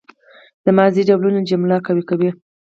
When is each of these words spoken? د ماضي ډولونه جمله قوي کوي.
د 0.65 0.67
ماضي 0.77 1.01
ډولونه 1.09 1.39
جمله 1.49 1.75
قوي 1.85 2.03
کوي. 2.09 2.29